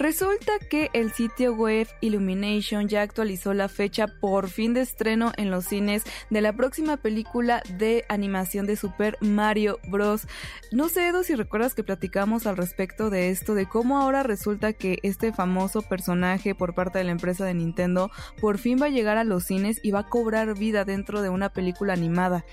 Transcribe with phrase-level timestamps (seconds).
[0.00, 5.50] Resulta que el sitio web Illumination ya actualizó la fecha por fin de estreno en
[5.50, 10.26] los cines de la próxima película de animación de Super Mario Bros.
[10.72, 14.72] No sé, Edu, si recuerdas que platicamos al respecto de esto, de cómo ahora resulta
[14.72, 18.88] que este famoso personaje por parte de la empresa de Nintendo por fin va a
[18.88, 22.46] llegar a los cines y va a cobrar vida dentro de una película animada.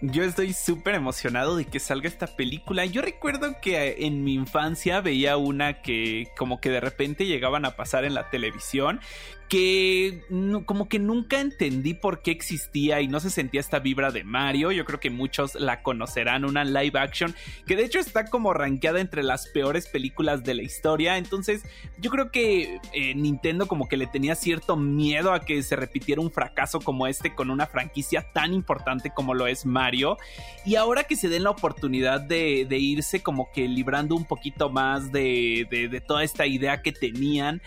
[0.00, 2.84] Yo estoy súper emocionado de que salga esta película.
[2.84, 7.76] Yo recuerdo que en mi infancia veía una que como que de repente llegaban a
[7.76, 9.00] pasar en la televisión
[9.48, 10.22] que
[10.66, 14.72] como que nunca entendí por qué existía y no se sentía esta vibra de Mario.
[14.72, 17.34] Yo creo que muchos la conocerán, una live action
[17.66, 21.18] que de hecho está como rankeada entre las peores películas de la historia.
[21.18, 21.62] Entonces
[21.98, 26.20] yo creo que eh, Nintendo como que le tenía cierto miedo a que se repitiera
[26.20, 30.16] un fracaso como este con una franquicia tan importante como lo es Mario.
[30.64, 35.12] Y ahora que se den la oportunidad de, irse como que librando un poquito más
[35.12, 37.62] de, de toda esta idea que tenían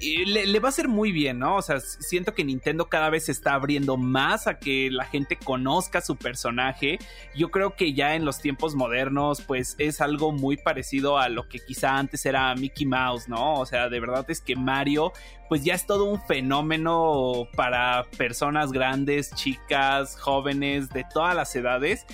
[0.00, 1.56] le, va a ser muy bien, ¿no?
[1.56, 5.36] O sea, siento que Nintendo cada vez se está abriendo más a que la gente
[5.36, 6.98] conozca su personaje.
[7.34, 11.48] Yo creo que ya en los tiempos modernos, pues es algo muy parecido a lo
[11.48, 13.54] que quizá antes era Mickey Mouse, ¿no?
[13.54, 15.12] O sea, de verdad es que Mario,
[15.48, 22.04] pues ya es todo un fenómeno para personas grandes, chicas, jóvenes, de todas las edades.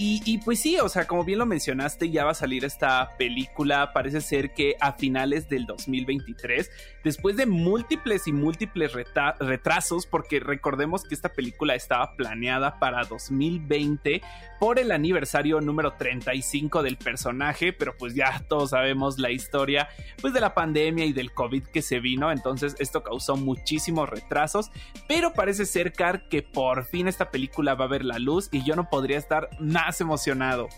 [0.00, 3.92] Y, pues sí, o sea, como bien lo mencionaste, ya va a salir esta película,
[3.92, 6.70] parece ser que a finales del 2023,
[7.02, 8.92] después de múltiples y múltiples
[9.40, 14.22] retrasos, porque recordemos que esta película estaba planeada para 2020
[14.60, 19.88] por el aniversario número 35 del personaje, pero pues ya todos sabemos la historia
[20.20, 24.70] pues de la pandemia y del COVID que se vino, entonces esto causó muchísimos retrasos,
[25.08, 28.64] pero parece ser Car que por fin esta película va a ver la luz y
[28.64, 30.68] yo no podría estar más emocionado.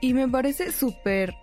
[0.00, 1.34] Y me parece súper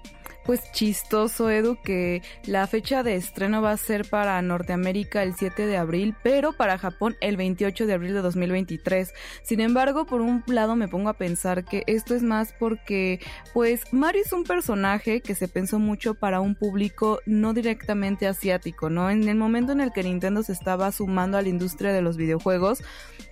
[0.46, 5.66] pues chistoso, Edu, que la fecha de estreno va a ser para Norteamérica el 7
[5.66, 9.14] de abril, pero para Japón el 28 de abril de 2023.
[9.44, 13.20] Sin embargo, por un lado me pongo a pensar que esto es más porque,
[13.54, 18.90] pues, Mario es un personaje que se pensó mucho para un público no directamente asiático,
[18.90, 19.10] ¿no?
[19.10, 22.18] En el momento en el que Nintendo se estaba sumando a la industria de los
[22.18, 22.84] videojuegos,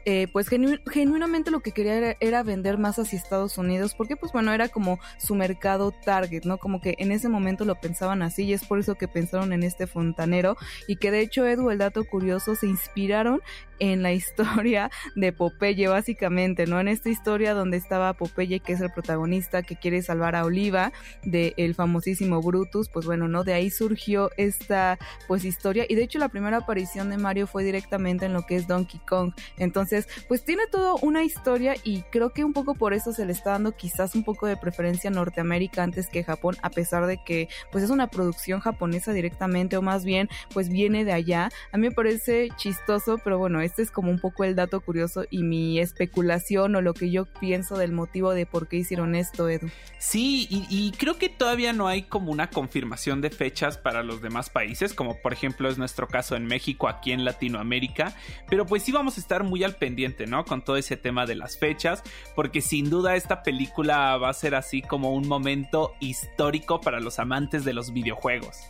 [0.06, 4.52] eh, pues genuinamente lo que quería era, vender más hacia Estados Unidos, porque pues bueno,
[4.52, 6.58] era como su mercado target, ¿no?
[6.58, 9.64] Como que en ese momento lo pensaban así y es por eso que pensaron en
[9.64, 10.56] este fontanero
[10.88, 13.42] y que de hecho Edu, el dato curioso, se inspiraron
[13.82, 16.80] en la historia de Popeye, básicamente, ¿no?
[16.80, 20.94] En esta historia donde estaba Popeye, que es el protagonista que quiere salvar a Oliva
[21.24, 23.44] del famosísimo Brutus, pues bueno, ¿no?
[23.44, 25.86] De ahí surgió esta, pues, historia.
[25.90, 29.00] Y de hecho, la primera aparición de Mario fue directamente en lo que es Donkey
[29.08, 29.34] Kong.
[29.58, 33.32] Entonces, pues tiene toda una historia y creo que un poco por eso se le
[33.32, 37.20] está dando quizás un poco de preferencia a Norteamérica antes que Japón, a pesar de
[37.24, 41.50] que, pues, es una producción japonesa directamente, o más bien, pues, viene de allá.
[41.72, 44.82] A mí me parece chistoso, pero bueno, es este es como un poco el dato
[44.82, 49.16] curioso y mi especulación o lo que yo pienso del motivo de por qué hicieron
[49.16, 49.70] esto, Edu.
[49.98, 54.50] Sí, y, creo que todavía no hay como una confirmación de fechas para los demás
[54.50, 58.14] países, como por ejemplo es nuestro caso en México, aquí en Latinoamérica,
[58.50, 60.44] pero pues sí vamos a estar muy al pendiente, ¿no?
[60.44, 62.04] Con todo ese tema de las fechas,
[62.36, 67.20] porque sin duda esta película va a ser así como un momento histórico para los
[67.20, 68.70] amantes de los videojuegos.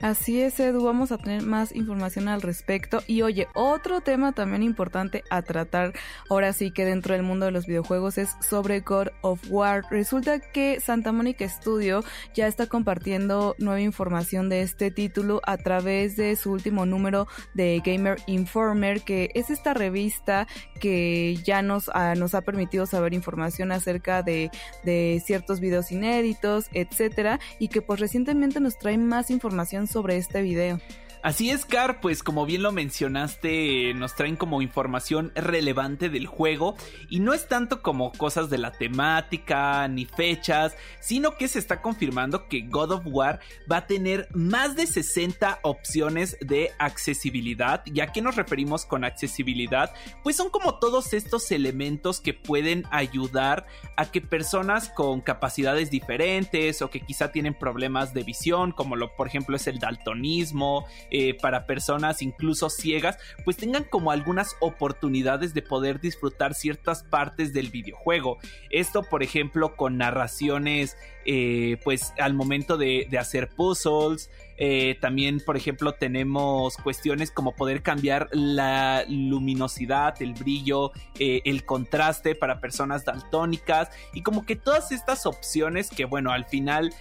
[0.00, 3.02] Así es, Edu, vamos a tener más información al respecto.
[3.06, 5.92] Y oye, otro tema también importante a tratar
[6.28, 9.84] ahora sí que dentro del mundo de los videojuegos es sobre God of War.
[9.90, 12.02] Resulta que Santa Mónica Studio
[12.34, 17.80] ya está compartiendo nueva información de este título a través de su último número de
[17.84, 20.46] Gamer Informer, que es esta revista
[20.80, 24.50] que ya nos, nos ha permitido saber información acerca de,
[24.84, 30.16] de ciertos videos inéditos, etcétera, y que pues recientemente nos trae más información información sobre
[30.16, 30.80] este video.
[31.22, 36.76] Así es, Car, pues como bien lo mencionaste, nos traen como información relevante del juego
[37.10, 41.82] y no es tanto como cosas de la temática ni fechas, sino que se está
[41.82, 43.40] confirmando que God of War
[43.70, 47.82] va a tener más de 60 opciones de accesibilidad.
[47.84, 49.92] ¿Y a qué nos referimos con accesibilidad?
[50.22, 53.66] Pues son como todos estos elementos que pueden ayudar
[53.98, 59.14] a que personas con capacidades diferentes o que quizá tienen problemas de visión, como lo
[59.16, 65.54] por ejemplo es el daltonismo, eh, para personas incluso ciegas, pues tengan como algunas oportunidades
[65.54, 68.38] de poder disfrutar ciertas partes del videojuego.
[68.70, 75.56] Esto, por ejemplo, con narraciones, eh, pues al momento de, hacer puzzles, eh, también, por
[75.56, 83.04] ejemplo, tenemos cuestiones como poder cambiar la luminosidad, el brillo, eh, el contraste para personas
[83.04, 86.92] daltónicas y como que todas estas opciones que, bueno, al final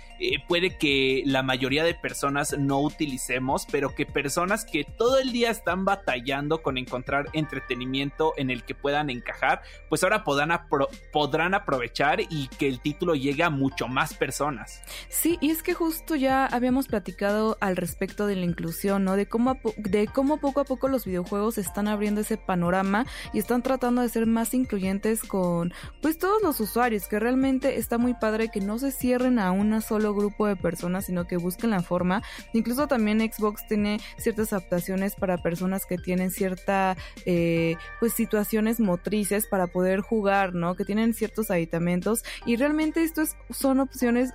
[0.50, 5.50] puede que la mayoría de personas no utilicemos, pero que personas que todo el día
[5.50, 10.68] están batallando con encontrar entretenimiento en el que puedan encajar, pues ahora podrán,
[11.14, 14.82] podrán aprovechar y que el título llegue mucho más personas.
[15.10, 19.16] Sí, y es que justo ya habíamos platicado al respecto de la inclusión, ¿no?
[19.16, 23.64] De cómo, de cómo poco a poco los videojuegos están abriendo ese panorama y están
[23.64, 28.50] tratando de ser más incluyentes con, pues, todos los usuarios, que realmente está muy padre
[28.50, 32.22] que no se cierren a un solo grupo de personas, sino que busquen la forma.
[32.54, 39.48] Incluso también Xbox tiene ciertas adaptaciones para personas que tienen cierta, eh, pues, situaciones motrices
[39.48, 40.76] para poder jugar, ¿no?
[40.76, 43.80] Que tienen ciertos aditamentos y realmente esto son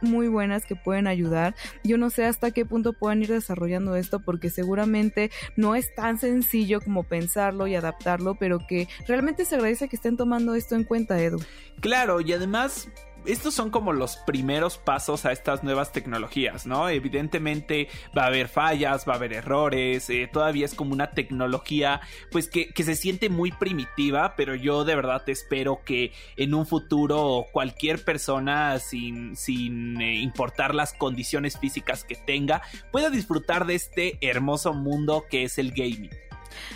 [0.03, 1.55] muy buenas que pueden ayudar.
[1.83, 6.19] Yo no sé hasta qué punto puedan ir desarrollando esto porque seguramente no es tan
[6.19, 10.85] sencillo como pensarlo y adaptarlo, pero que realmente se agradece que estén tomando esto en
[10.85, 11.41] cuenta, Edu.
[11.81, 12.89] Claro, y además
[13.27, 16.89] estos son como los primeros pasos a estas nuevas tecnologías, ¿no?
[16.89, 22.01] Evidentemente va a haber fallas, va a haber errores, eh, todavía es como una tecnología
[22.31, 27.47] pues que, se siente muy primitiva, pero yo de verdad espero que en un futuro
[27.51, 32.61] cualquier persona sin, sin eh, importar las condiciones físicas que tenga
[32.93, 36.11] pueda disfrutar de este hermoso mundo que es el gaming.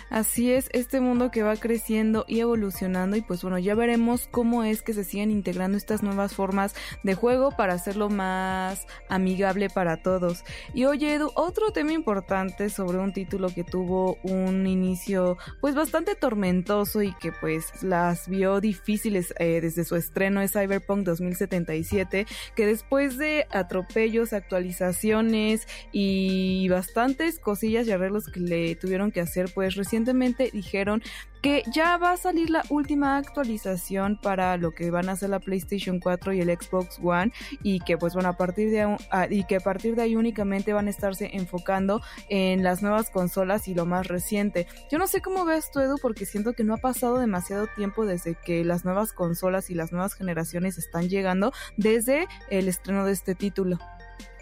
[0.09, 4.63] Así es, este mundo que va creciendo y evolucionando y pues bueno, ya veremos cómo
[4.63, 10.01] es que se siguen integrando estas nuevas formas de juego para hacerlo más amigable para
[10.01, 10.43] todos.
[10.73, 16.15] Y oye Edu, otro tema importante sobre un título que tuvo un inicio pues bastante
[16.15, 22.25] tormentoso y que pues las vio difíciles eh, desde su estreno es Cyberpunk 2077,
[22.55, 29.51] que después de atropellos, actualizaciones y bastantes cosillas y arreglos que le tuvieron que hacer
[29.53, 31.01] pues recientemente dijeron
[31.41, 35.39] que ya va a salir la última actualización para lo que van a ser la
[35.39, 37.31] PlayStation 4 y el Xbox One
[37.63, 40.73] y que pues bueno a partir de ah, y que a partir de ahí únicamente
[40.73, 44.67] van a estarse enfocando en las nuevas consolas y lo más reciente.
[44.91, 48.05] Yo no sé cómo ves tú Edu porque siento que no ha pasado demasiado tiempo
[48.05, 53.13] desde que las nuevas consolas y las nuevas generaciones están llegando desde el estreno de
[53.13, 53.79] este título.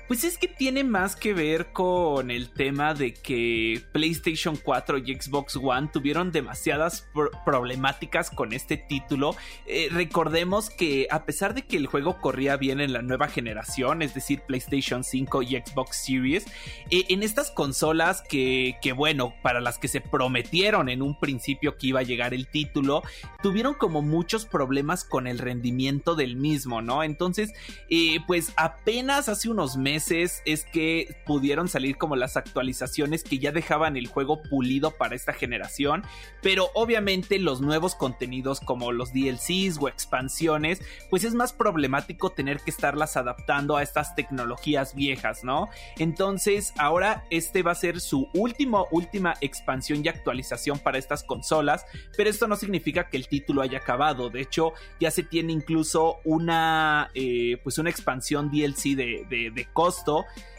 [0.08, 5.16] Pues es que tiene más que ver con el tema de que PlayStation 4 y
[5.16, 7.10] Xbox One tuvieron demasiadas
[7.46, 9.36] problemáticas con este título.
[9.66, 14.02] Eh, recordemos que a pesar de que el juego corría bien en la nueva generación,
[14.02, 16.46] es decir, PlayStation 5 y Xbox Series,
[16.90, 21.78] eh, en estas consolas que, que, bueno, para las que se prometieron en un principio
[21.78, 23.04] que iba a llegar el título,
[23.44, 27.04] tuvieron como muchos problemas con el rendimiento del mismo, ¿no?
[27.04, 27.52] Entonces,
[27.90, 29.97] eh, pues apenas hace unos meses,
[30.46, 35.34] es que pudieron salir como las actualizaciones que ya dejaban el juego pulido para esta
[35.34, 36.04] generación,
[36.42, 42.60] pero obviamente los nuevos contenidos como los DLCs o expansiones, pues es más problemático tener
[42.60, 45.70] que estarlas adaptando a estas tecnologías viejas, ¿no?
[45.98, 51.86] Entonces ahora este va a ser su último, última expansión y actualización para estas consolas,
[52.16, 56.20] pero esto no significa que el título haya acabado, de hecho ya se tiene incluso
[56.24, 59.68] una, eh, pues una expansión DLC de, de, de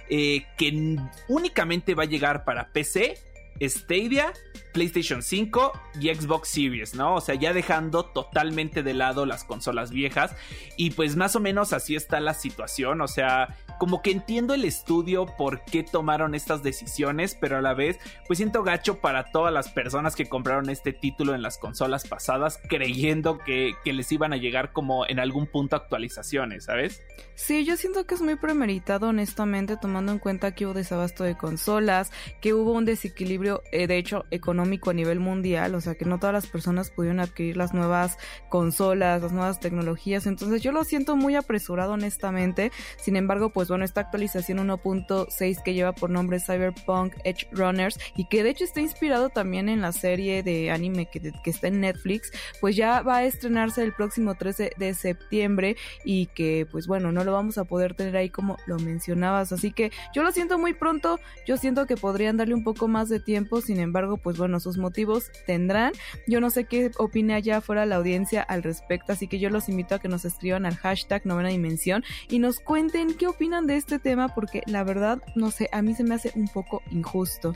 [0.09, 0.97] eh, que
[1.29, 3.17] únicamente va a llegar para PC,
[3.61, 4.33] Stadia,
[4.73, 7.17] PlayStation 5 y Xbox Series, ¿no?
[7.17, 10.35] O sea, ya dejando totalmente de lado las consolas viejas.
[10.77, 13.01] Y pues más o menos así está la situación.
[13.01, 17.75] O sea, como que entiendo el estudio por qué tomaron estas decisiones, pero a la
[17.75, 22.07] vez, pues siento gacho para todas las personas que compraron este título en las consolas
[22.07, 27.03] pasadas, creyendo que, que les iban a llegar como en algún punto actualizaciones, ¿sabes?
[27.35, 31.37] Sí, yo siento que es muy premeritado, honestamente, tomando en cuenta que hubo desabasto de
[31.37, 36.05] consolas, que hubo un desequilibrio, eh, de hecho, económico a nivel mundial, o sea, que
[36.05, 38.19] no todas las personas pudieron adquirir las nuevas
[38.49, 43.75] consolas, las nuevas tecnologías, entonces yo lo siento muy apresurado, honestamente, sin embargo, pues pues
[43.75, 48.65] bueno, esta actualización 1.6 que lleva por nombre Cyberpunk Edge Runners y que de hecho
[48.65, 52.33] está inspirado también en la serie de anime que, que está en Netflix,
[52.63, 57.25] pues ya va a estrenarse el próximo 13 de septiembre y que pues bueno, no
[57.25, 60.73] lo vamos a poder tener ahí como lo mencionabas, así que yo lo siento muy
[60.73, 64.61] pronto, yo siento que podrían darle un poco más de tiempo, sin embargo, pues bueno,
[64.61, 65.93] sus motivos tendrán.
[66.27, 69.69] Yo no sé qué opina allá fuera la audiencia al respecto, así que yo los
[69.69, 73.77] invito a que nos escriban al hashtag novena dimensión y nos cuenten qué opinan de
[73.77, 77.55] este tema, porque la verdad, no sé, a mí se me hace un poco injusto.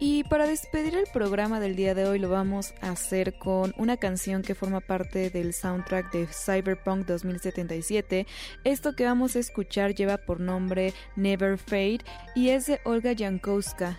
[0.00, 3.96] Y para despedir el programa del día de hoy lo vamos a hacer con una
[3.96, 8.24] canción que forma parte del soundtrack de Cyberpunk 2077.
[8.62, 12.00] Esto que vamos a escuchar lleva por nombre Never Fade
[12.36, 13.98] y es de Olga Jankowska.